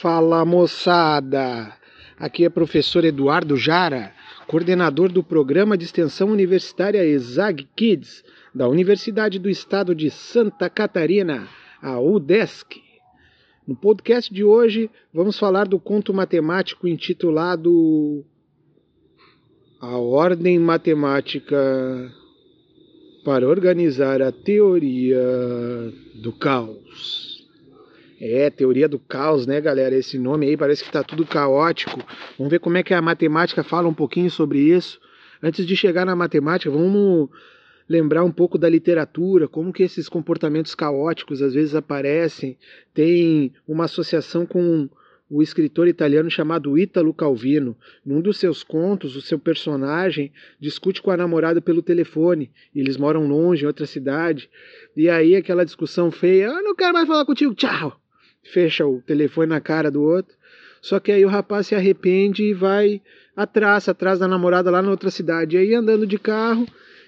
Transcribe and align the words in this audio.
Fala 0.00 0.46
moçada! 0.46 1.74
Aqui 2.18 2.46
é 2.46 2.48
o 2.48 2.50
professor 2.50 3.04
Eduardo 3.04 3.54
Jara, 3.54 4.14
coordenador 4.46 5.12
do 5.12 5.22
programa 5.22 5.76
de 5.76 5.84
extensão 5.84 6.30
universitária 6.30 7.04
ESAG 7.04 7.68
Kids, 7.76 8.24
da 8.54 8.66
Universidade 8.66 9.38
do 9.38 9.50
Estado 9.50 9.94
de 9.94 10.10
Santa 10.10 10.70
Catarina, 10.70 11.46
a 11.82 12.00
UDESC. 12.00 12.80
No 13.68 13.76
podcast 13.76 14.32
de 14.32 14.42
hoje, 14.42 14.88
vamos 15.12 15.38
falar 15.38 15.68
do 15.68 15.78
conto 15.78 16.14
matemático 16.14 16.88
intitulado 16.88 18.24
A 19.78 19.98
Ordem 19.98 20.58
Matemática 20.58 22.10
para 23.22 23.46
Organizar 23.46 24.22
a 24.22 24.32
Teoria 24.32 25.22
do 26.14 26.32
Caos. 26.32 27.39
É, 28.20 28.50
teoria 28.50 28.86
do 28.86 28.98
caos, 28.98 29.46
né, 29.46 29.62
galera? 29.62 29.96
Esse 29.96 30.18
nome 30.18 30.46
aí 30.46 30.54
parece 30.54 30.84
que 30.84 30.92
tá 30.92 31.02
tudo 31.02 31.24
caótico. 31.24 32.04
Vamos 32.36 32.50
ver 32.50 32.58
como 32.60 32.76
é 32.76 32.82
que 32.82 32.92
a 32.92 33.00
matemática 33.00 33.64
fala 33.64 33.88
um 33.88 33.94
pouquinho 33.94 34.30
sobre 34.30 34.58
isso. 34.58 35.00
Antes 35.42 35.66
de 35.66 35.74
chegar 35.74 36.04
na 36.04 36.14
matemática, 36.14 36.70
vamos 36.70 37.30
lembrar 37.88 38.22
um 38.22 38.30
pouco 38.30 38.58
da 38.58 38.68
literatura, 38.68 39.48
como 39.48 39.72
que 39.72 39.82
esses 39.82 40.06
comportamentos 40.06 40.74
caóticos 40.74 41.40
às 41.40 41.54
vezes 41.54 41.74
aparecem. 41.74 42.58
Tem 42.92 43.54
uma 43.66 43.86
associação 43.86 44.44
com 44.44 44.86
o 45.30 45.40
escritor 45.42 45.88
italiano 45.88 46.30
chamado 46.30 46.76
Ítalo 46.76 47.14
Calvino. 47.14 47.74
Num 48.04 48.20
dos 48.20 48.36
seus 48.36 48.62
contos, 48.62 49.16
o 49.16 49.22
seu 49.22 49.38
personagem 49.38 50.30
discute 50.60 51.00
com 51.00 51.10
a 51.10 51.16
namorada 51.16 51.62
pelo 51.62 51.80
telefone. 51.80 52.50
Eles 52.76 52.98
moram 52.98 53.26
longe, 53.26 53.64
em 53.64 53.66
outra 53.66 53.86
cidade. 53.86 54.50
E 54.94 55.08
aí 55.08 55.34
aquela 55.34 55.64
discussão 55.64 56.10
feia, 56.10 56.48
eu 56.48 56.62
não 56.62 56.74
quero 56.74 56.92
mais 56.92 57.08
falar 57.08 57.24
contigo, 57.24 57.54
tchau 57.54 57.99
fecha 58.42 58.86
o 58.86 59.00
telefone 59.02 59.48
na 59.48 59.60
cara 59.60 59.90
do 59.90 60.02
outro. 60.02 60.34
Só 60.80 60.98
que 60.98 61.12
aí 61.12 61.24
o 61.24 61.28
rapaz 61.28 61.66
se 61.66 61.74
arrepende 61.74 62.42
e 62.42 62.54
vai 62.54 63.00
atrás, 63.36 63.88
atrás 63.88 64.18
da 64.18 64.26
namorada 64.26 64.70
lá 64.70 64.80
na 64.80 64.90
outra 64.90 65.10
cidade. 65.10 65.56
E 65.56 65.58
aí 65.58 65.74
andando 65.74 66.06
de 66.06 66.18
carro, 66.18 66.66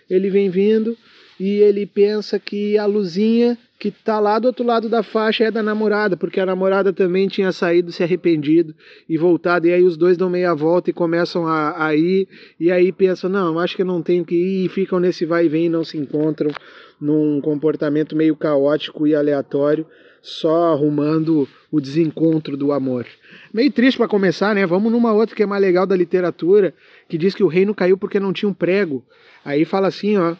ele 0.09 0.31
vem 0.31 0.51
vindo 0.51 0.97
e 1.41 1.59
ele 1.59 1.87
pensa 1.87 2.39
que 2.39 2.77
a 2.77 2.87
luzinha 2.87 3.59
que 3.83 3.91
tá 3.91 4.21
lá 4.21 4.39
do 4.39 4.47
outro 4.47 4.65
lado 4.65 4.89
da 4.89 5.03
faixa 5.03 5.43
é 5.43 5.51
da 5.51 5.61
namorada, 5.61 6.17
porque 6.17 6.39
a 6.39 6.47
namorada 6.47 6.93
também 6.93 7.27
tinha 7.27 7.51
saído, 7.51 7.91
se 7.91 8.01
arrependido 8.01 8.73
e 9.09 9.19
voltado. 9.19 9.67
E 9.67 9.73
aí 9.73 9.83
os 9.83 9.97
dois 9.97 10.17
dão 10.17 10.31
meia 10.31 10.55
volta 10.55 10.91
e 10.91 10.93
começam 10.93 11.49
a, 11.49 11.87
a 11.87 11.97
ir. 11.97 12.29
E 12.61 12.71
aí 12.71 12.93
pensam, 12.93 13.29
não, 13.29 13.59
acho 13.59 13.75
que 13.75 13.83
eu 13.83 13.87
não 13.87 14.01
tenho 14.01 14.25
que 14.25 14.37
ir. 14.37 14.67
E 14.67 14.69
ficam 14.69 15.01
nesse 15.01 15.27
vai 15.27 15.47
e 15.47 15.49
vem 15.49 15.67
e 15.67 15.69
não 15.69 15.83
se 15.83 15.99
encontram 15.99 16.53
num 17.01 17.41
comportamento 17.41 18.15
meio 18.15 18.37
caótico 18.37 19.05
e 19.05 19.17
aleatório 19.17 19.85
só 20.23 20.75
arrumando 20.75 21.49
o 21.69 21.81
desencontro 21.81 22.57
do 22.57 22.71
amor. 22.71 23.05
Meio 23.53 23.73
triste 23.73 23.97
para 23.97 24.07
começar, 24.07 24.55
né? 24.55 24.65
Vamos 24.65 24.93
numa 24.93 25.13
outra 25.13 25.35
que 25.35 25.43
é 25.43 25.47
mais 25.47 25.61
legal 25.61 25.89
da 25.89 25.97
literatura, 25.97 26.73
que 27.09 27.19
diz 27.19 27.35
que 27.35 27.43
o 27.43 27.49
reino 27.49 27.75
caiu 27.75 27.99
porque 27.99 28.21
não 28.21 28.33
tinha 28.33 28.49
um 28.49 28.55
prego. 28.55 29.05
Aí 29.45 29.65
fala 29.65 29.89
assim, 29.89 30.17
ó, 30.19 30.37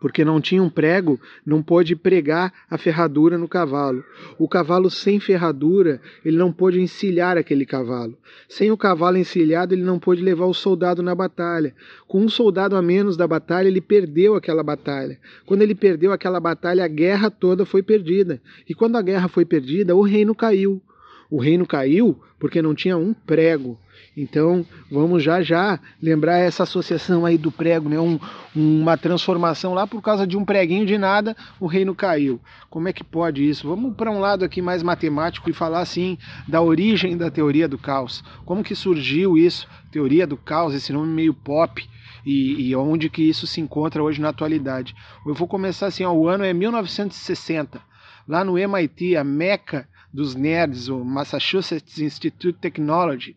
porque 0.00 0.24
não 0.24 0.40
tinha 0.40 0.62
um 0.62 0.68
prego, 0.68 1.20
não 1.46 1.62
pôde 1.62 1.96
pregar 1.96 2.52
a 2.68 2.76
ferradura 2.76 3.38
no 3.38 3.48
cavalo. 3.48 4.04
O 4.38 4.48
cavalo 4.48 4.90
sem 4.90 5.18
ferradura, 5.18 6.00
ele 6.24 6.36
não 6.36 6.52
pôde 6.52 6.80
encilhar 6.80 7.38
aquele 7.38 7.64
cavalo. 7.64 8.16
Sem 8.48 8.70
o 8.70 8.76
cavalo 8.76 9.16
encilhado, 9.16 9.74
ele 9.74 9.82
não 9.82 9.98
pôde 9.98 10.22
levar 10.22 10.46
o 10.46 10.54
soldado 10.54 11.02
na 11.02 11.14
batalha. 11.14 11.74
Com 12.06 12.20
um 12.20 12.28
soldado 12.28 12.76
a 12.76 12.82
menos 12.82 13.16
da 13.16 13.26
batalha, 13.26 13.68
ele 13.68 13.80
perdeu 13.80 14.34
aquela 14.34 14.62
batalha. 14.62 15.18
Quando 15.46 15.62
ele 15.62 15.74
perdeu 15.74 16.12
aquela 16.12 16.40
batalha, 16.40 16.84
a 16.84 16.88
guerra 16.88 17.30
toda 17.30 17.64
foi 17.64 17.82
perdida. 17.82 18.40
E 18.68 18.74
quando 18.74 18.96
a 18.96 19.02
guerra 19.02 19.28
foi 19.28 19.44
perdida, 19.44 19.94
o 19.96 20.02
reino 20.02 20.34
caiu. 20.34 20.82
O 21.30 21.38
reino 21.38 21.66
caiu 21.66 22.20
porque 22.38 22.60
não 22.60 22.74
tinha 22.74 22.96
um 22.96 23.14
prego. 23.14 23.78
Então, 24.16 24.64
vamos 24.90 25.24
já 25.24 25.42
já 25.42 25.80
lembrar 26.00 26.38
essa 26.38 26.62
associação 26.62 27.26
aí 27.26 27.36
do 27.36 27.50
prego, 27.50 27.88
né? 27.88 27.98
Um, 27.98 28.18
uma 28.54 28.96
transformação 28.96 29.74
lá 29.74 29.88
por 29.88 30.00
causa 30.00 30.24
de 30.24 30.36
um 30.36 30.44
preguinho 30.44 30.86
de 30.86 30.96
nada, 30.96 31.36
o 31.58 31.66
reino 31.66 31.94
caiu. 31.94 32.40
Como 32.70 32.86
é 32.86 32.92
que 32.92 33.02
pode 33.02 33.48
isso? 33.48 33.66
Vamos 33.66 33.94
para 33.96 34.12
um 34.12 34.20
lado 34.20 34.44
aqui 34.44 34.62
mais 34.62 34.84
matemático 34.84 35.50
e 35.50 35.52
falar 35.52 35.80
assim 35.80 36.16
da 36.46 36.62
origem 36.62 37.16
da 37.16 37.28
teoria 37.28 37.66
do 37.66 37.76
caos. 37.76 38.22
Como 38.44 38.62
que 38.62 38.76
surgiu 38.76 39.36
isso? 39.36 39.68
Teoria 39.90 40.26
do 40.26 40.36
caos, 40.36 40.74
esse 40.74 40.92
nome 40.92 41.12
meio 41.12 41.34
pop. 41.34 41.84
E, 42.24 42.68
e 42.68 42.76
onde 42.76 43.10
que 43.10 43.22
isso 43.22 43.46
se 43.46 43.60
encontra 43.60 44.02
hoje 44.02 44.20
na 44.20 44.28
atualidade? 44.30 44.94
Eu 45.26 45.34
vou 45.34 45.46
começar 45.46 45.88
assim, 45.88 46.04
ó, 46.04 46.12
o 46.12 46.28
ano 46.28 46.44
é 46.44 46.52
1960. 46.54 47.82
Lá 48.26 48.44
no 48.44 48.56
MIT, 48.56 49.16
a 49.16 49.24
meca 49.24 49.86
dos 50.12 50.34
nerds, 50.34 50.88
o 50.88 51.04
Massachusetts 51.04 51.98
Institute 51.98 52.48
of 52.50 52.58
Technology, 52.60 53.36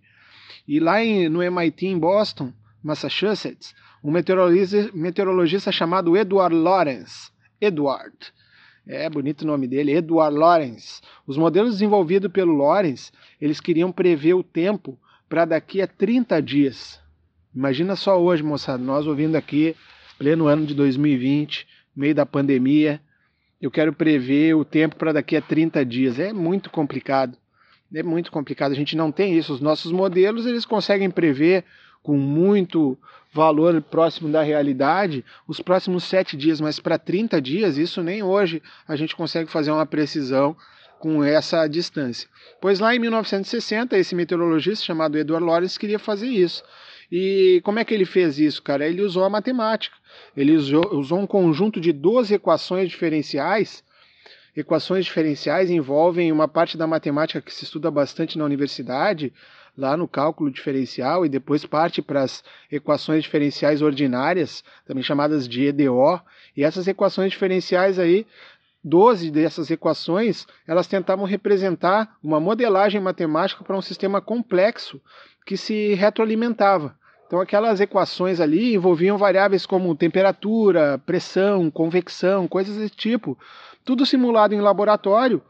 e 0.68 0.80
lá 0.80 1.04
em, 1.04 1.30
no 1.30 1.42
MIT 1.42 1.88
em 1.88 1.98
Boston, 1.98 2.52
Massachusetts, 2.84 3.74
um 4.04 4.12
meteorologista, 4.12 4.92
meteorologista 4.94 5.72
chamado 5.72 6.18
Edward 6.18 6.56
Lawrence. 6.56 7.32
Edward. 7.60 8.16
É 8.86 9.10
bonito 9.10 9.42
o 9.42 9.48
nome 9.48 9.68
dele, 9.68 9.94
Edward 9.94 10.36
Lawrence. 10.38 11.02
Os 11.26 11.38
modelos 11.38 11.74
desenvolvidos 11.74 12.32
pelo 12.32 12.56
Lawrence, 12.56 13.12
eles 13.40 13.60
queriam 13.60 13.92
prever 13.92 14.34
o 14.34 14.44
tempo 14.44 14.98
para 15.28 15.46
daqui 15.46 15.82
a 15.82 15.88
30 15.88 16.42
dias. 16.42 17.00
Imagina 17.54 17.96
só 17.96 18.22
hoje, 18.22 18.44
moçada, 18.44 18.82
nós 18.82 19.08
ouvindo 19.08 19.36
aqui, 19.36 19.76
pleno 20.18 20.48
ano 20.48 20.66
de 20.66 20.74
2020, 20.74 21.68
meio 21.96 22.14
da 22.16 22.26
pandemia, 22.26 23.02
eu 23.60 23.72
quero 23.72 23.92
prever 23.92 24.56
o 24.56 24.64
tempo 24.64 24.96
para 24.96 25.14
daqui 25.14 25.36
a 25.36 25.42
30 25.42 25.84
dias. 25.84 26.20
É 26.20 26.32
muito 26.32 26.70
complicado 26.70 27.38
é 27.94 28.04
muito 28.04 28.32
complicado. 28.32 28.72
A 28.72 28.76
gente 28.76 28.96
não 28.96 29.12
tem 29.12 29.38
isso. 29.38 29.54
Os 29.54 29.62
nossos 29.62 29.92
modelos 29.92 30.46
eles 30.46 30.66
conseguem 30.66 31.10
prever 31.10 31.64
com 32.04 32.18
muito 32.18 32.98
valor 33.34 33.82
próximo 33.82 34.30
da 34.30 34.42
realidade 34.42 35.24
os 35.48 35.60
próximos 35.60 36.04
sete 36.06 36.38
dias, 36.38 36.62
mas 36.62 36.80
para 36.80 36.98
30 36.98 37.42
dias, 37.42 37.78
isso 37.78 38.02
nem 38.02 38.24
hoje 38.24 38.62
a 38.88 38.96
gente 38.96 39.16
consegue 39.16 39.52
fazer 39.52 39.72
uma 39.72 39.86
precisão 39.86 40.56
com 41.00 41.24
essa 41.24 41.68
distância. 41.68 42.28
Pois 42.60 42.80
lá 42.80 42.96
em 42.96 43.00
1960, 43.00 43.98
esse 43.98 44.16
meteorologista 44.16 44.86
chamado 44.86 45.18
Edward 45.18 45.46
Lorenz 45.46 45.78
queria 45.78 46.00
fazer 46.00 46.28
isso. 46.28 46.64
E 47.12 47.62
como 47.64 47.80
é 47.80 47.86
que 47.86 47.94
ele 47.94 48.06
fez 48.06 48.40
isso, 48.40 48.62
cara? 48.62 48.88
Ele 48.88 49.02
usou 49.02 49.24
a 49.24 49.30
matemática. 49.30 49.96
Ele 50.36 50.56
usou, 50.56 50.96
usou 50.96 51.20
um 51.20 51.28
conjunto 51.28 51.80
de 51.80 51.94
12 51.94 52.34
equações 52.34 52.90
diferenciais 52.90 53.84
equações 54.60 55.06
diferenciais 55.06 55.70
envolvem 55.70 56.32
uma 56.32 56.48
parte 56.48 56.78
da 56.78 56.88
matemática 56.88 57.40
que 57.40 57.54
se 57.54 57.64
estuda 57.64 57.92
bastante 57.92 58.40
na 58.40 58.44
universidade, 58.44 59.32
lá 59.78 59.96
no 59.96 60.08
cálculo 60.08 60.50
diferencial, 60.50 61.24
e 61.24 61.30
depois 61.30 61.64
parte 61.64 62.02
para 62.02 62.24
as 62.24 62.44
equações 62.72 63.24
diferenciais 63.24 63.84
ordinárias, 63.84 64.64
também 64.84 65.04
chamadas 65.04 65.48
de 65.48 65.66
EDO. 65.66 66.20
E 66.56 66.64
essas 66.64 66.88
equações 66.88 67.32
diferenciais 67.32 68.00
aí 68.00 68.26
12 68.84 69.30
dessas 69.30 69.70
equações, 69.70 70.48
elas 70.66 70.88
tentavam 70.88 71.26
representar 71.26 72.18
uma 72.24 72.40
modelagem 72.40 73.00
matemática 73.00 73.64
para 73.64 73.78
um 73.78 73.82
sistema 73.82 74.20
complexo 74.20 75.00
que 75.46 75.56
se 75.56 75.94
retroalimentava. 75.94 76.98
Então 77.28 77.42
aquelas 77.42 77.82
equações 77.82 78.40
ali 78.40 78.74
envolviam 78.74 79.18
variáveis 79.18 79.66
como 79.66 79.96
temperatura, 79.96 80.98
pressão, 81.06 81.70
convecção, 81.70 82.48
coisas 82.48 82.78
desse 82.78 82.96
tipo 82.96 83.38
tudo 83.88 84.06
simulado 84.06 84.54
em 84.54 84.60
laboratório, 84.60 85.42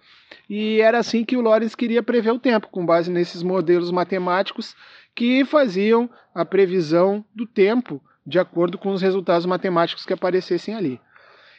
e 0.47 0.79
era 0.79 0.99
assim 0.99 1.25
que 1.25 1.35
o 1.35 1.41
Lorenz 1.41 1.73
queria 1.73 2.03
prever 2.03 2.29
o 2.29 2.37
tempo, 2.37 2.67
com 2.67 2.85
base 2.85 3.09
nesses 3.09 3.41
modelos 3.41 3.89
matemáticos 3.89 4.75
que 5.15 5.43
faziam 5.43 6.07
a 6.35 6.45
previsão 6.45 7.25
do 7.33 7.47
tempo 7.47 7.99
de 8.23 8.37
acordo 8.37 8.77
com 8.77 8.91
os 8.91 9.01
resultados 9.01 9.47
matemáticos 9.47 10.05
que 10.05 10.13
aparecessem 10.13 10.75
ali. 10.75 11.01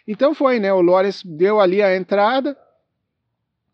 Então 0.07 0.33
foi, 0.35 0.61
né? 0.61 0.73
O 0.73 0.81
Lorenz 0.81 1.23
deu 1.25 1.59
ali 1.59 1.83
a 1.83 1.97
entrada, 1.97 2.57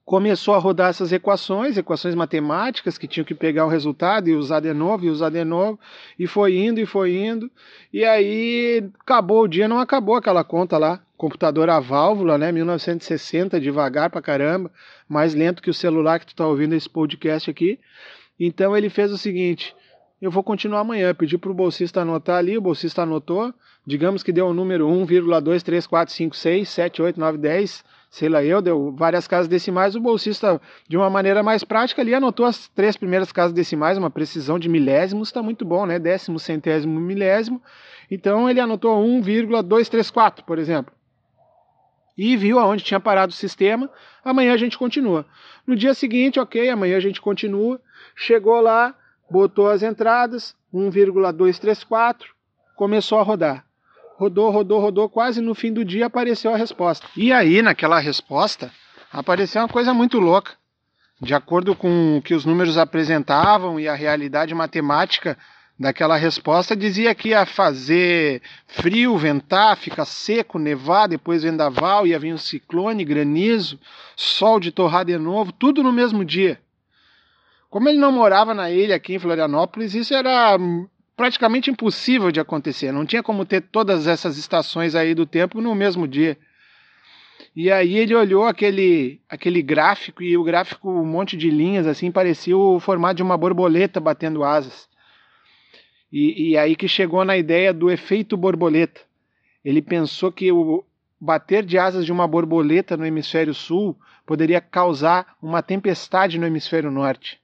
começou 0.04 0.54
a 0.54 0.58
rodar 0.58 0.90
essas 0.90 1.12
equações, 1.12 1.78
equações 1.78 2.14
matemáticas 2.14 2.98
que 2.98 3.08
tinham 3.08 3.24
que 3.24 3.34
pegar 3.34 3.64
o 3.64 3.70
resultado 3.70 4.28
e 4.28 4.34
usar 4.34 4.60
de 4.60 4.74
novo 4.74 5.06
e 5.06 5.10
usar 5.10 5.30
de 5.30 5.42
novo, 5.44 5.80
e 6.18 6.26
foi 6.26 6.56
indo 6.56 6.78
e 6.78 6.84
foi 6.84 7.16
indo, 7.16 7.50
e 7.92 8.04
aí 8.04 8.86
acabou 9.00 9.44
o 9.44 9.48
dia, 9.48 9.66
não 9.66 9.78
acabou 9.78 10.16
aquela 10.16 10.44
conta 10.44 10.76
lá. 10.76 11.00
Computador 11.16 11.70
a 11.70 11.80
válvula, 11.80 12.36
né? 12.36 12.52
1960, 12.52 13.58
devagar 13.60 14.10
pra 14.10 14.20
caramba, 14.20 14.70
mais 15.08 15.32
lento 15.32 15.62
que 15.62 15.70
o 15.70 15.74
celular 15.74 16.18
que 16.18 16.26
tu 16.26 16.34
tá 16.34 16.44
ouvindo 16.46 16.74
esse 16.74 16.90
podcast 16.90 17.48
aqui. 17.48 17.78
Então 18.38 18.76
ele 18.76 18.90
fez 18.90 19.10
o 19.12 19.16
seguinte: 19.16 19.74
eu 20.20 20.30
vou 20.30 20.42
continuar 20.42 20.80
amanhã. 20.80 21.14
Pedi 21.14 21.38
pro 21.38 21.54
bolsista 21.54 22.00
anotar 22.00 22.38
ali, 22.38 22.58
o 22.58 22.60
bolsista 22.60 23.02
anotou. 23.02 23.54
Digamos 23.86 24.22
que 24.22 24.32
deu 24.32 24.46
o 24.48 24.54
número 24.54 24.88
1,2345678910910 24.88 27.84
sei 28.14 28.28
lá 28.28 28.44
eu, 28.44 28.62
deu 28.62 28.92
várias 28.92 29.26
casas 29.26 29.48
decimais, 29.48 29.96
o 29.96 30.00
bolsista, 30.00 30.60
de 30.88 30.96
uma 30.96 31.10
maneira 31.10 31.42
mais 31.42 31.64
prática, 31.64 32.00
ali 32.00 32.14
anotou 32.14 32.46
as 32.46 32.68
três 32.68 32.96
primeiras 32.96 33.32
casas 33.32 33.52
decimais, 33.52 33.98
uma 33.98 34.08
precisão 34.08 34.56
de 34.56 34.68
milésimos, 34.68 35.28
está 35.28 35.42
muito 35.42 35.64
bom, 35.64 35.84
né? 35.84 35.98
Décimo, 35.98 36.38
centésimo, 36.38 37.00
milésimo. 37.00 37.60
Então 38.08 38.48
ele 38.48 38.60
anotou 38.60 39.04
1,234, 39.04 40.44
por 40.44 40.60
exemplo. 40.60 40.94
e 42.16 42.36
viu 42.36 42.60
aonde 42.60 42.84
tinha 42.84 43.00
parado 43.00 43.32
o 43.32 43.34
sistema. 43.34 43.90
Amanhã 44.24 44.54
a 44.54 44.56
gente 44.56 44.78
continua. 44.78 45.26
No 45.66 45.74
dia 45.74 45.92
seguinte, 45.92 46.38
ok, 46.38 46.70
amanhã 46.70 46.96
a 46.96 47.00
gente 47.00 47.20
continua. 47.20 47.80
Chegou 48.14 48.60
lá, 48.60 48.94
botou 49.28 49.68
as 49.68 49.82
entradas, 49.82 50.54
1,234, 50.72 52.28
começou 52.76 53.18
a 53.18 53.24
rodar. 53.24 53.66
Rodou, 54.16 54.50
rodou, 54.50 54.80
rodou, 54.80 55.08
quase 55.08 55.40
no 55.40 55.54
fim 55.54 55.72
do 55.72 55.84
dia 55.84 56.06
apareceu 56.06 56.54
a 56.54 56.56
resposta. 56.56 57.06
E 57.16 57.32
aí, 57.32 57.60
naquela 57.60 57.98
resposta, 57.98 58.70
apareceu 59.12 59.60
uma 59.60 59.68
coisa 59.68 59.92
muito 59.92 60.20
louca. 60.20 60.52
De 61.20 61.34
acordo 61.34 61.74
com 61.74 62.18
o 62.18 62.22
que 62.22 62.34
os 62.34 62.44
números 62.44 62.78
apresentavam 62.78 63.78
e 63.78 63.88
a 63.88 63.94
realidade 63.94 64.54
matemática 64.54 65.36
daquela 65.78 66.16
resposta, 66.16 66.76
dizia 66.76 67.14
que 67.14 67.30
ia 67.30 67.44
fazer 67.44 68.40
frio, 68.68 69.16
ventar, 69.18 69.76
ficar 69.76 70.04
seco, 70.04 70.58
nevar, 70.58 71.08
depois 71.08 71.42
vendaval, 71.42 72.06
ia 72.06 72.18
vir 72.18 72.32
um 72.32 72.38
ciclone, 72.38 73.04
granizo, 73.04 73.80
sol 74.14 74.60
de 74.60 74.70
torrar 74.70 75.04
de 75.04 75.18
novo, 75.18 75.50
tudo 75.50 75.82
no 75.82 75.92
mesmo 75.92 76.24
dia. 76.24 76.60
Como 77.68 77.88
ele 77.88 77.98
não 77.98 78.12
morava 78.12 78.54
na 78.54 78.70
ilha 78.70 78.94
aqui 78.94 79.14
em 79.14 79.18
Florianópolis, 79.18 79.94
isso 79.94 80.14
era 80.14 80.56
praticamente 81.16 81.70
impossível 81.70 82.30
de 82.30 82.40
acontecer. 82.40 82.92
Não 82.92 83.06
tinha 83.06 83.22
como 83.22 83.44
ter 83.44 83.60
todas 83.62 84.06
essas 84.06 84.36
estações 84.36 84.94
aí 84.94 85.14
do 85.14 85.26
tempo 85.26 85.60
no 85.60 85.74
mesmo 85.74 86.06
dia. 86.08 86.36
E 87.54 87.70
aí 87.70 87.96
ele 87.96 88.14
olhou 88.14 88.44
aquele, 88.44 89.20
aquele 89.28 89.62
gráfico 89.62 90.22
e 90.22 90.36
o 90.36 90.42
gráfico, 90.42 90.90
um 90.90 91.04
monte 91.04 91.36
de 91.36 91.50
linhas 91.50 91.86
assim, 91.86 92.10
parecia 92.10 92.56
o 92.56 92.80
formato 92.80 93.16
de 93.16 93.22
uma 93.22 93.36
borboleta 93.36 94.00
batendo 94.00 94.42
asas. 94.42 94.88
E, 96.12 96.50
e 96.50 96.58
aí 96.58 96.74
que 96.74 96.88
chegou 96.88 97.24
na 97.24 97.36
ideia 97.36 97.72
do 97.72 97.90
efeito 97.90 98.36
borboleta. 98.36 99.00
Ele 99.64 99.80
pensou 99.80 100.30
que 100.30 100.50
o 100.50 100.84
bater 101.20 101.64
de 101.64 101.78
asas 101.78 102.04
de 102.04 102.12
uma 102.12 102.26
borboleta 102.26 102.96
no 102.96 103.06
hemisfério 103.06 103.54
sul 103.54 103.96
poderia 104.26 104.60
causar 104.60 105.36
uma 105.40 105.62
tempestade 105.62 106.38
no 106.38 106.46
hemisfério 106.46 106.90
norte. 106.90 107.40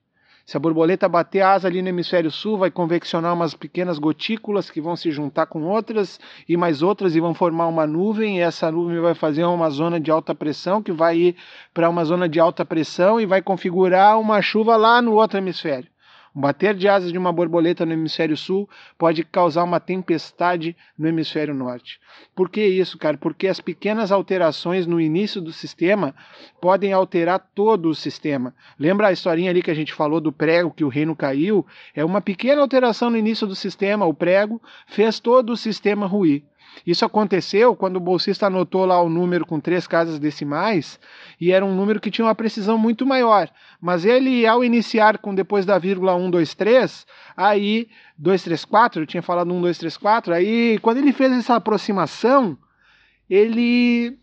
Se 0.50 0.56
a 0.56 0.58
borboleta 0.58 1.08
bater 1.08 1.43
asa 1.43 1.69
ali 1.69 1.81
no 1.81 1.91
hemisfério 1.91 2.29
sul, 2.29 2.58
vai 2.58 2.73
conveccionar 2.73 3.32
umas 3.32 3.55
pequenas 3.55 4.00
gotículas 4.00 4.69
que 4.69 4.81
vão 4.81 4.97
se 4.97 5.08
juntar 5.12 5.47
com 5.47 5.62
outras 5.62 6.19
e 6.49 6.56
mais 6.56 6.82
outras 6.82 7.14
e 7.14 7.20
vão 7.20 7.32
formar 7.32 7.69
uma 7.69 7.87
nuvem. 7.87 8.38
E 8.38 8.41
essa 8.41 8.69
nuvem 8.69 8.99
vai 8.99 9.14
fazer 9.14 9.44
uma 9.44 9.70
zona 9.70 10.00
de 10.00 10.11
alta 10.11 10.35
pressão 10.35 10.82
que 10.82 10.91
vai 10.91 11.17
ir 11.17 11.37
para 11.73 11.88
uma 11.88 12.05
zona 12.05 12.29
de 12.29 12.41
alta 12.41 12.64
pressão 12.64 13.20
e 13.20 13.26
vai 13.26 13.41
configurar 13.41 14.19
uma 14.19 14.43
chuva 14.43 14.76
lá 14.76 15.00
no 15.00 15.12
outro 15.12 15.38
hemisfério. 15.38 15.88
Um 16.35 16.41
bater 16.41 16.75
de 16.75 16.88
asas 16.88 17.11
de 17.11 17.19
uma 17.19 17.32
borboleta 17.32 17.85
no 17.85 17.93
hemisfério 17.93 18.37
sul 18.37 18.69
pode 18.97 19.25
causar 19.25 19.65
uma 19.65 19.81
tempestade 19.81 20.77
no 20.97 21.09
hemisfério 21.09 21.53
norte. 21.53 21.99
Por 22.35 22.49
que 22.49 22.65
isso, 22.65 22.97
cara? 22.99 23.19
Porque 23.19 23.49
as 23.49 23.61
pequenas 23.61 24.12
alterações 24.12 24.87
no 24.87 25.00
início 25.00 25.41
do 25.41 25.53
sistema 25.53 26.15
podem 26.61 26.93
alterar 26.93 27.41
todo 27.55 27.88
o 27.88 27.94
sistema. 27.94 28.55
Lembra 28.79 29.09
a 29.09 29.12
historinha 29.12 29.50
ali 29.50 29.62
que 29.62 29.71
a 29.71 29.75
gente 29.75 29.93
falou 29.93 30.21
do 30.21 30.32
prego 30.32 30.71
que 30.71 30.85
o 30.85 30.88
reino 30.88 31.17
caiu? 31.17 31.67
É 31.94 32.05
uma 32.05 32.21
pequena 32.21 32.61
alteração 32.62 33.11
no 33.11 33.17
início 33.17 33.47
do 33.47 33.56
sistema, 33.56 34.06
o 34.06 34.15
prego 34.15 34.62
fez 34.87 35.19
todo 35.19 35.50
o 35.50 35.56
sistema 35.56 36.06
ruir. 36.06 36.44
Isso 36.87 37.05
aconteceu 37.05 37.77
quando 37.77 37.97
o 37.97 38.01
bolsista 38.01 38.47
anotou 38.47 38.85
lá 38.85 39.01
o 39.01 39.09
número 39.09 39.45
com 39.45 39.61
três 39.61 39.87
casas 39.87 40.19
decimais 40.19 40.99
e 41.41 41.53
era 41.53 41.65
um 41.65 41.75
número 41.75 42.01
que 42.01 42.11
tinha 42.11 42.27
uma 42.27 42.35
precisão 42.35 42.79
muito 42.79 43.05
maior. 43.07 43.51
Mas 43.81 44.05
ele, 44.05 44.47
ao 44.47 44.65
iniciar 44.65 45.19
com 45.19 45.35
depois 45.35 45.67
da 45.67 45.79
vírgula 45.79 46.15
1, 46.15 46.31
2, 46.31 46.55
3, 46.55 47.07
aí 47.37 47.89
2, 48.19 48.43
3, 48.43 48.65
4, 48.65 49.03
eu 49.03 49.07
tinha 49.07 49.23
falado 49.23 49.53
1, 49.53 49.61
2, 49.61 49.79
3, 49.79 49.97
4, 49.97 50.35
aí 50.35 50.79
quando 50.81 50.99
ele 50.99 51.13
fez 51.13 51.33
essa 51.33 51.57
aproximação, 51.57 52.57
ele 53.29 54.19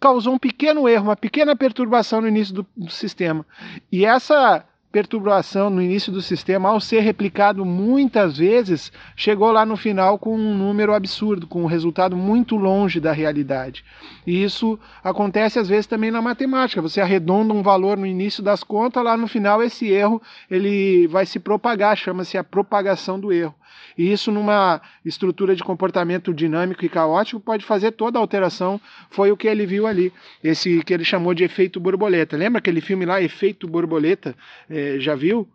causou 0.00 0.34
um 0.34 0.38
pequeno 0.38 0.88
erro, 0.88 1.04
uma 1.04 1.16
pequena 1.16 1.54
perturbação 1.54 2.20
no 2.20 2.28
início 2.28 2.54
do, 2.54 2.66
do 2.76 2.90
sistema. 2.90 3.46
E 3.92 4.04
essa 4.04 4.64
perturbação 4.90 5.70
no 5.70 5.80
início 5.80 6.12
do 6.12 6.20
sistema, 6.20 6.68
ao 6.68 6.80
ser 6.80 7.00
replicado 7.00 7.64
muitas 7.64 8.38
vezes, 8.38 8.92
chegou 9.14 9.52
lá 9.52 9.64
no 9.64 9.76
final 9.76 10.18
com 10.18 10.36
um 10.36 10.54
número 10.54 10.92
absurdo, 10.92 11.46
com 11.46 11.62
um 11.62 11.66
resultado 11.66 12.16
muito 12.16 12.56
longe 12.56 12.98
da 12.98 13.12
realidade. 13.12 13.84
E 14.26 14.42
isso 14.42 14.78
acontece 15.02 15.58
às 15.58 15.68
vezes 15.68 15.86
também 15.86 16.10
na 16.10 16.20
matemática. 16.20 16.82
Você 16.82 17.00
arredonda 17.00 17.54
um 17.54 17.62
valor 17.62 17.96
no 17.96 18.06
início 18.06 18.42
das 18.42 18.64
contas, 18.64 19.04
lá 19.04 19.16
no 19.16 19.28
final 19.28 19.62
esse 19.62 19.88
erro 19.88 20.20
ele 20.50 21.06
vai 21.06 21.24
se 21.24 21.38
propagar, 21.38 21.96
chama-se 21.96 22.36
a 22.36 22.44
propagação 22.44 23.18
do 23.18 23.32
erro. 23.32 23.54
E 23.96 24.12
isso 24.12 24.30
numa 24.30 24.80
estrutura 25.04 25.54
de 25.54 25.62
comportamento 25.62 26.32
dinâmico 26.32 26.84
e 26.84 26.88
caótico 26.88 27.40
pode 27.40 27.64
fazer 27.64 27.92
toda 27.92 28.18
a 28.18 28.20
alteração. 28.20 28.80
Foi 29.10 29.30
o 29.30 29.36
que 29.36 29.48
ele 29.48 29.66
viu 29.66 29.86
ali, 29.86 30.12
esse 30.42 30.82
que 30.82 30.94
ele 30.94 31.04
chamou 31.04 31.34
de 31.34 31.44
efeito 31.44 31.80
borboleta. 31.80 32.36
Lembra 32.36 32.58
aquele 32.58 32.80
filme 32.80 33.04
lá, 33.04 33.20
Efeito 33.20 33.68
Borboleta? 33.68 34.34
É, 34.68 34.96
já 34.98 35.14
viu? 35.14 35.48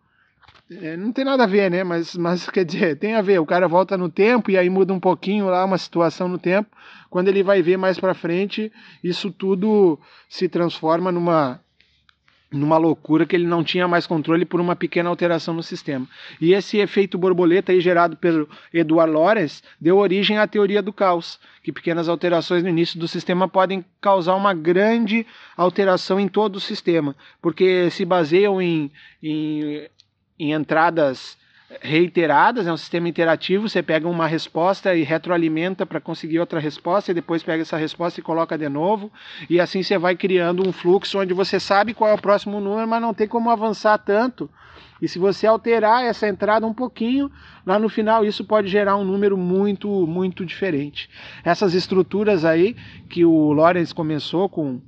É, 0.72 0.98
não 0.98 1.12
tem 1.12 1.24
nada 1.24 1.44
a 1.44 1.48
ver, 1.48 1.70
né? 1.70 1.84
Mas, 1.84 2.16
mas 2.16 2.50
quer 2.50 2.66
dizer, 2.66 2.98
tem 2.98 3.14
a 3.16 3.22
ver. 3.22 3.40
O 3.40 3.46
cara 3.46 3.68
volta 3.68 3.98
no 3.98 4.10
tempo 4.10 4.50
e 4.50 4.58
aí 4.58 4.70
muda 4.70 4.94
um 4.94 5.00
pouquinho 5.00 5.46
lá 5.46 5.64
uma 5.64 5.78
situação 5.78 6.28
no 6.28 6.40
tempo. 6.40 6.76
Quando 7.10 7.28
ele 7.28 7.44
vai 7.44 7.62
ver 7.62 7.78
mais 7.78 8.00
para 8.00 8.14
frente, 8.14 8.72
isso 9.04 9.32
tudo 9.32 10.00
se 10.28 10.50
transforma 10.50 11.12
numa 11.12 11.62
numa 12.52 12.78
loucura 12.78 13.26
que 13.26 13.36
ele 13.36 13.46
não 13.46 13.64
tinha 13.64 13.88
mais 13.88 14.06
controle 14.08 14.46
por 14.46 14.62
uma 14.62 14.76
pequena 14.76 15.10
alteração 15.10 15.54
no 15.54 15.64
sistema. 15.64 16.08
E 16.40 16.54
esse 16.54 16.78
efeito 16.78 17.18
borboleta 17.18 17.72
aí 17.72 17.82
gerado 17.82 18.16
pelo 18.16 18.48
Edward 18.74 19.12
Lorenz 19.12 19.64
deu 19.80 19.98
origem 19.98 20.38
à 20.38 20.48
teoria 20.48 20.82
do 20.82 20.94
caos, 20.94 21.40
que 21.64 21.72
pequenas 21.72 22.08
alterações 22.08 22.64
no 22.64 22.70
início 22.70 23.00
do 23.00 23.08
sistema 23.08 23.48
podem 23.48 23.84
causar 24.00 24.36
uma 24.36 24.54
grande 24.54 25.26
alteração 25.58 26.20
em 26.20 26.28
todo 26.28 26.58
o 26.58 26.62
sistema, 26.62 27.16
porque 27.42 27.90
se 27.90 28.06
baseiam 28.06 28.62
em, 28.62 28.92
em, 29.22 29.88
em 30.40 30.54
entradas 30.54 31.38
reiteradas, 31.82 32.68
é 32.68 32.72
um 32.72 32.78
sistema 32.78 33.10
interativo, 33.10 33.68
você 33.68 33.82
pega 33.82 34.08
uma 34.08 34.28
resposta 34.28 34.96
e 34.96 35.04
retroalimenta 35.04 35.86
para 35.86 36.00
conseguir 36.00 36.40
outra 36.40 36.60
resposta, 36.60 37.12
e 37.12 37.14
depois 37.14 37.44
pega 37.44 37.64
essa 37.64 37.78
resposta 37.78 38.20
e 38.20 38.24
coloca 38.24 38.58
de 38.58 38.70
novo, 38.70 39.12
e 39.50 39.60
assim 39.60 39.82
você 39.82 39.98
vai 39.98 40.16
criando 40.16 40.68
um 40.68 40.72
fluxo 40.72 41.20
onde 41.20 41.34
você 41.34 41.60
sabe 41.60 41.94
qual 41.94 42.10
é 42.10 42.14
o 42.14 42.22
próximo 42.22 42.60
número, 42.60 42.88
mas 42.88 43.02
não 43.02 43.14
tem 43.14 43.28
como 43.28 43.50
avançar 43.50 43.98
tanto. 43.98 44.50
E 45.02 45.08
se 45.08 45.20
você 45.20 45.46
alterar 45.46 46.06
essa 46.06 46.28
entrada 46.28 46.66
um 46.66 46.74
pouquinho, 46.74 47.30
lá 47.66 47.78
no 47.78 47.90
final 47.90 48.24
isso 48.24 48.46
pode 48.46 48.68
gerar 48.68 48.96
um 48.96 49.04
número 49.04 49.36
muito, 49.36 49.90
muito 50.08 50.46
diferente. 50.46 51.10
Essas 51.44 51.74
estruturas 51.74 52.46
aí 52.46 52.76
que 53.10 53.26
o 53.26 53.52
Lorenz 53.52 53.92
começou 53.92 54.48
com 54.48 54.80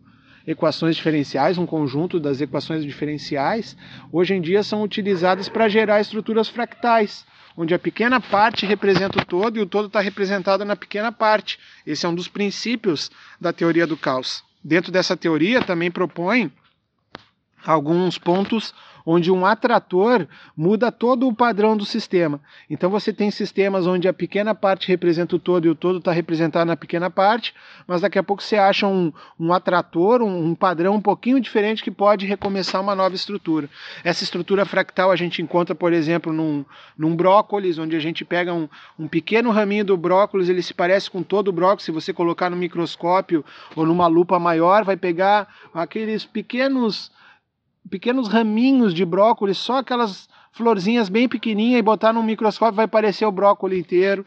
equações 0.48 0.96
diferenciais, 0.96 1.58
um 1.58 1.66
conjunto 1.66 2.20
das 2.20 2.40
equações 2.40 2.84
diferenciais, 2.84 3.76
hoje 4.12 4.34
em 4.34 4.42
dia 4.42 4.64
são 4.64 4.82
utilizadas 4.82 5.50
para 5.50 5.68
gerar 5.68 6.00
estruturas 6.00 6.48
fractais, 6.48 7.26
onde 7.58 7.74
a 7.74 7.80
pequena 7.80 8.22
parte 8.22 8.66
representa 8.66 9.20
o 9.20 9.26
todo 9.26 9.58
e 9.58 9.62
o 9.62 9.66
todo 9.66 9.88
está 9.88 10.00
representado 10.00 10.64
na 10.64 10.76
pequena 10.76 11.12
parte. 11.12 11.60
Esse 11.86 12.06
é 12.06 12.10
um 12.10 12.16
dos 12.16 12.30
princípios 12.30 13.12
da 13.42 13.52
teoria 13.52 13.86
do 13.86 13.98
caos. 13.98 14.42
Dentro 14.64 14.92
dessa 14.92 15.18
teoria 15.18 15.62
também 15.62 15.92
propõe 15.92 16.52
alguns 17.68 18.18
pontos 18.18 18.74
onde 19.10 19.32
um 19.32 19.46
atrator 19.46 20.28
muda 20.56 20.92
todo 20.92 21.30
o 21.30 21.34
padrão 21.34 21.78
do 21.78 21.86
sistema. 21.86 22.42
Então 22.70 22.90
você 22.90 23.14
tem 23.14 23.32
sistemas 23.32 23.88
onde 23.88 24.06
a 24.06 24.12
pequena 24.12 24.54
parte 24.54 24.90
representa 24.90 25.38
o 25.38 25.40
todo 25.40 25.66
e 25.66 25.70
o 25.70 25.76
todo 25.76 26.00
está 26.00 26.12
representado 26.12 26.66
na 26.66 26.76
pequena 26.76 27.10
parte, 27.10 27.54
mas 27.88 28.02
daqui 28.02 28.20
a 28.20 28.24
pouco 28.24 28.44
você 28.44 28.58
acha 28.58 28.86
um, 28.86 29.14
um 29.40 29.54
atrator, 29.54 30.22
um, 30.22 30.48
um, 30.48 30.54
padrão 30.54 30.96
um 30.96 31.02
pouquinho 31.02 31.40
diferente 31.40 31.82
que 31.82 31.90
pode 31.90 32.26
recomeçar 32.26 32.82
uma 32.82 32.94
nova 32.94 33.16
estrutura. 33.16 33.70
Essa 34.04 34.26
estrutura 34.26 34.66
fractal 34.66 35.10
a 35.10 35.16
gente 35.16 35.42
encontra, 35.42 35.74
por 35.74 35.94
exemplo, 35.94 36.34
num, 36.34 36.66
num 36.98 37.16
brócolis, 37.16 37.78
onde 37.78 37.96
a 37.96 38.00
gente 38.00 38.26
pega 38.26 38.54
um, 38.54 38.68
um 39.00 39.08
pequeno 39.08 39.52
raminho 39.52 39.86
do 39.86 39.96
brócolis, 39.96 40.50
ele 40.50 40.62
se 40.62 40.74
parece 40.74 41.10
com 41.10 41.24
todo 41.24 41.48
o 41.48 41.54
brócolis, 41.54 41.86
se 41.86 41.92
você 41.92 42.12
colocar 42.12 42.50
no 42.50 42.58
microscópio 42.58 43.46
ou 43.74 43.86
numa 43.86 44.08
lupa 44.08 44.38
maior, 44.38 44.84
vai 44.84 44.98
pegar 44.98 45.48
aqueles 45.74 46.26
pequenos 46.26 47.10
pequenos 47.90 48.28
raminhos 48.28 48.94
de 48.94 49.06
brócolis, 49.06 49.58
só 49.58 49.78
aquelas 49.78 50.28
florzinhas 50.58 51.08
bem 51.08 51.30
pequenininhas 51.30 51.80
e 51.80 51.84
botar 51.84 52.12
no 52.12 52.24
microscópio 52.24 52.76
vai 52.76 52.88
parecer 52.88 53.26
o 53.26 53.32
brócolis 53.32 53.80
inteiro. 53.80 54.26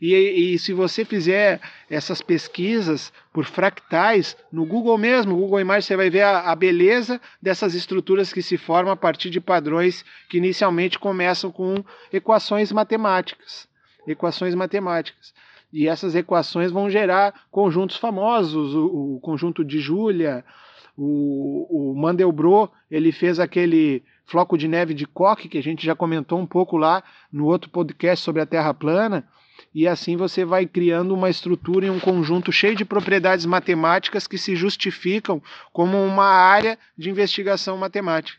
E, 0.00 0.14
e, 0.14 0.58
se 0.58 0.72
você 0.72 1.04
fizer 1.04 1.60
essas 1.88 2.20
pesquisas 2.20 3.12
por 3.32 3.44
fractais, 3.44 4.36
no 4.52 4.66
Google 4.66 4.98
mesmo, 4.98 5.36
Google 5.36 5.60
Imagens, 5.60 5.86
você 5.86 5.96
vai 5.96 6.10
ver 6.10 6.22
a, 6.22 6.50
a 6.50 6.54
beleza 6.54 7.20
dessas 7.40 7.74
estruturas 7.74 8.32
que 8.32 8.42
se 8.42 8.56
formam 8.56 8.92
a 8.92 8.96
partir 8.96 9.30
de 9.30 9.40
padrões 9.40 10.04
que 10.28 10.38
inicialmente 10.38 10.98
começam 10.98 11.50
com 11.50 11.82
equações 12.12 12.72
matemáticas. 12.72 13.68
Equações 14.06 14.54
matemáticas. 14.54 15.32
E 15.72 15.86
essas 15.86 16.14
equações 16.14 16.72
vão 16.72 16.88
gerar 16.88 17.42
conjuntos 17.50 17.96
famosos, 17.96 18.74
o, 18.74 19.16
o 19.16 19.20
conjunto 19.20 19.64
de 19.64 19.78
Julia, 19.78 20.44
o, 21.00 21.92
o 21.92 21.94
Mandelbrot, 21.94 22.72
ele 22.90 23.12
fez 23.12 23.38
aquele 23.38 24.02
floco 24.26 24.58
de 24.58 24.66
neve 24.66 24.92
de 24.92 25.06
Koch, 25.06 25.48
que 25.48 25.56
a 25.56 25.62
gente 25.62 25.86
já 25.86 25.94
comentou 25.94 26.40
um 26.40 26.46
pouco 26.46 26.76
lá 26.76 27.04
no 27.32 27.46
outro 27.46 27.70
podcast 27.70 28.24
sobre 28.24 28.42
a 28.42 28.46
Terra 28.46 28.74
plana, 28.74 29.26
e 29.72 29.86
assim 29.86 30.16
você 30.16 30.44
vai 30.44 30.66
criando 30.66 31.14
uma 31.14 31.30
estrutura 31.30 31.86
e 31.86 31.90
um 31.90 32.00
conjunto 32.00 32.50
cheio 32.50 32.74
de 32.74 32.84
propriedades 32.84 33.46
matemáticas 33.46 34.26
que 34.26 34.36
se 34.36 34.56
justificam 34.56 35.40
como 35.72 35.96
uma 35.96 36.26
área 36.26 36.76
de 36.96 37.08
investigação 37.08 37.78
matemática. 37.78 38.38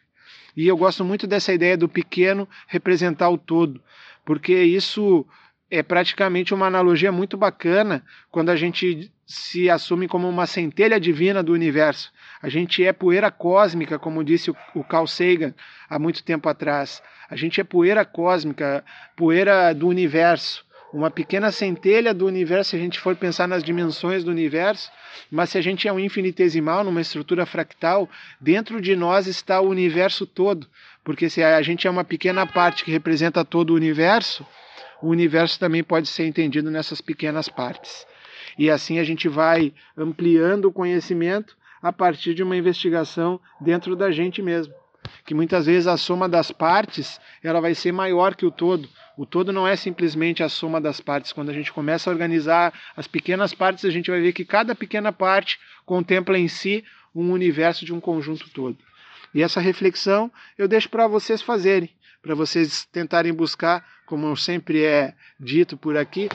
E 0.55 0.67
eu 0.67 0.75
gosto 0.75 1.05
muito 1.05 1.25
dessa 1.25 1.53
ideia 1.53 1.77
do 1.77 1.87
pequeno 1.87 2.47
representar 2.67 3.29
o 3.29 3.37
todo, 3.37 3.81
porque 4.25 4.53
isso 4.53 5.25
é 5.71 5.81
praticamente 5.81 6.53
uma 6.53 6.67
analogia 6.67 7.11
muito 7.11 7.37
bacana 7.37 8.03
quando 8.29 8.49
a 8.49 8.55
gente 8.57 9.09
se 9.29 9.69
assume 9.69 10.07
como 10.07 10.27
uma 10.27 10.47
centelha 10.47 10.99
divina 10.99 11.43
do 11.43 11.53
universo. 11.53 12.11
A 12.41 12.49
gente 12.49 12.83
é 12.83 12.91
poeira 12.91 13.29
cósmica, 13.29 13.99
como 13.99 14.23
disse 14.23 14.49
o 14.49 14.83
Carl 14.83 15.05
Sagan 15.05 15.53
há 15.87 15.99
muito 15.99 16.23
tempo 16.23 16.49
atrás. 16.49 16.99
A 17.29 17.35
gente 17.35 17.61
é 17.61 17.63
poeira 17.63 18.03
cósmica, 18.03 18.83
poeira 19.15 19.71
do 19.71 19.87
universo 19.87 20.65
uma 20.91 21.11
pequena 21.11 21.51
centelha 21.51 22.15
do 22.15 22.25
universo, 22.25 22.71
se 22.71 22.75
a 22.75 22.79
gente 22.79 22.99
for 22.99 23.15
pensar 23.15 23.47
nas 23.47 23.63
dimensões 23.63 24.23
do 24.23 24.31
universo, 24.31 24.91
mas 25.29 25.51
se 25.51 25.57
a 25.59 25.61
gente 25.61 25.87
é 25.87 25.93
um 25.93 25.99
infinitesimal 25.99 26.83
numa 26.83 26.99
estrutura 26.99 27.45
fractal, 27.45 28.09
dentro 28.41 28.81
de 28.81 28.95
nós 28.95 29.27
está 29.27 29.61
o 29.61 29.69
universo 29.69 30.25
todo, 30.25 30.67
porque 31.03 31.29
se 31.29 31.43
a 31.43 31.61
gente 31.61 31.85
é 31.85 31.91
uma 31.91 32.03
pequena 32.03 32.43
parte 32.47 32.83
que 32.83 32.89
representa 32.89 33.45
todo 33.45 33.69
o 33.69 33.75
universo, 33.75 34.43
o 34.99 35.09
universo 35.09 35.59
também 35.59 35.83
pode 35.83 36.07
ser 36.07 36.25
entendido 36.25 36.71
nessas 36.71 37.01
pequenas 37.01 37.47
partes. 37.47 38.07
E 38.59 38.69
assim 38.69 38.99
a 38.99 39.03
gente 39.03 39.27
vai 39.27 39.73
ampliando 39.97 40.65
o 40.65 40.71
conhecimento 40.71 41.57
a 41.81 41.91
partir 41.91 42.35
de 42.35 42.43
uma 42.43 42.55
investigação 42.55 43.39
dentro 43.59 43.95
da 43.95 44.11
gente 44.11 44.41
mesmo 44.41 44.73
que 45.25 45.33
muitas 45.33 45.65
vezes 45.65 45.87
a 45.87 45.97
soma 45.97 46.27
das 46.27 46.51
partes 46.51 47.19
ela 47.43 47.61
vai 47.61 47.73
ser 47.73 47.91
maior 47.91 48.35
que 48.35 48.45
o 48.45 48.51
todo. 48.51 48.87
O 49.17 49.25
todo 49.25 49.51
não 49.51 49.67
é 49.67 49.75
simplesmente 49.75 50.43
a 50.43 50.49
soma 50.49 50.79
das 50.79 50.99
partes. 50.99 51.31
Quando 51.31 51.49
a 51.49 51.53
gente 51.53 51.71
começa 51.71 52.09
a 52.09 52.13
organizar 52.13 52.73
as 52.95 53.07
pequenas 53.07 53.53
partes, 53.53 53.85
a 53.85 53.89
gente 53.89 54.09
vai 54.09 54.21
ver 54.21 54.33
que 54.33 54.45
cada 54.45 54.75
pequena 54.75 55.11
parte 55.11 55.59
contempla 55.85 56.37
em 56.37 56.47
si 56.47 56.83
um 57.13 57.31
universo 57.31 57.85
de 57.85 57.93
um 57.93 57.99
conjunto 57.99 58.49
todo. 58.49 58.77
E 59.33 59.41
essa 59.41 59.59
reflexão 59.59 60.31
eu 60.57 60.67
deixo 60.67 60.89
para 60.89 61.07
vocês 61.07 61.41
fazerem, 61.41 61.89
para 62.21 62.35
vocês 62.35 62.85
tentarem 62.85 63.33
buscar, 63.33 63.85
como 64.05 64.35
sempre 64.35 64.83
é 64.83 65.13
dito 65.39 65.77
por 65.77 65.97
aqui, 65.97 66.29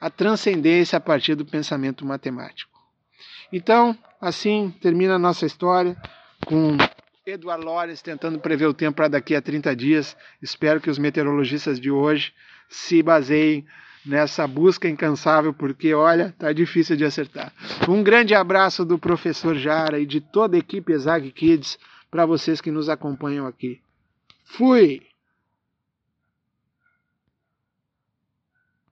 a 0.00 0.10
transcendência 0.10 0.96
a 0.96 1.00
partir 1.00 1.34
do 1.34 1.44
pensamento 1.44 2.04
matemático. 2.04 2.78
Então, 3.52 3.96
assim 4.20 4.74
termina 4.80 5.14
a 5.14 5.18
nossa 5.18 5.46
história 5.46 5.96
com 6.46 6.76
Eduardo 7.26 7.64
Lores 7.64 8.00
tentando 8.00 8.38
prever 8.38 8.66
o 8.66 8.74
tempo 8.74 8.96
para 8.96 9.08
daqui 9.08 9.34
a 9.34 9.42
30 9.42 9.74
dias. 9.74 10.16
Espero 10.40 10.80
que 10.80 10.90
os 10.90 10.98
meteorologistas 10.98 11.78
de 11.80 11.90
hoje 11.90 12.32
se 12.68 13.02
baseiem 13.02 13.66
nessa 14.04 14.46
busca 14.46 14.88
incansável, 14.88 15.52
porque 15.52 15.92
olha, 15.92 16.34
tá 16.38 16.52
difícil 16.52 16.96
de 16.96 17.04
acertar. 17.04 17.52
Um 17.88 18.02
grande 18.02 18.34
abraço 18.34 18.84
do 18.84 18.98
professor 18.98 19.54
Jara 19.54 19.98
e 19.98 20.06
de 20.06 20.20
toda 20.20 20.56
a 20.56 20.60
equipe 20.60 20.92
Exag 20.92 21.30
Kids 21.32 21.78
para 22.10 22.24
vocês 22.24 22.60
que 22.60 22.70
nos 22.70 22.88
acompanham 22.88 23.46
aqui. 23.46 23.80
Fui! 24.44 25.02